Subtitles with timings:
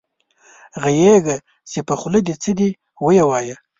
[0.81, 1.35] غږېږه
[1.71, 2.69] چې په خولې دې څه دي
[3.03, 3.55] وې وايه